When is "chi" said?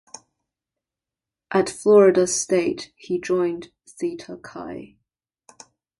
4.37-4.95